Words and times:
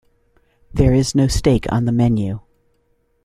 There 0.73 0.95
is 0.95 1.13
no 1.13 1.27
steak 1.27 1.71
on 1.71 1.85
the 1.85 1.91
menu. 1.91 2.39